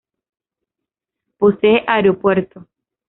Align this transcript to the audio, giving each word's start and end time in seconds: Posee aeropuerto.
Posee 1.37 1.83
aeropuerto. 1.85 2.65